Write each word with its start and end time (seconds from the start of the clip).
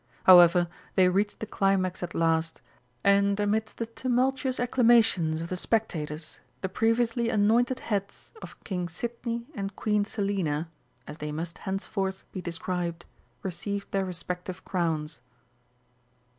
However, 0.23 0.67
they 0.95 1.09
reached 1.09 1.41
the 1.41 1.45
climax 1.45 2.01
at 2.01 2.15
last, 2.15 2.59
and 3.03 3.39
amidst 3.39 3.77
the 3.77 3.85
tumultuous 3.85 4.59
acclamations 4.59 5.41
of 5.41 5.49
the 5.49 5.55
spectators 5.57 6.39
the 6.61 6.69
previously 6.69 7.29
anointed 7.29 7.81
heads 7.81 8.33
of 8.41 8.57
King 8.63 8.89
Sidney 8.89 9.45
and 9.53 9.75
Queen 9.75 10.03
Selina, 10.03 10.71
as 11.05 11.19
they 11.19 11.31
must 11.31 11.59
henceforth 11.69 12.25
be 12.31 12.41
described, 12.41 13.05
received 13.43 13.91
their 13.91 14.03
respective 14.03 14.65
crowns. 14.65 15.19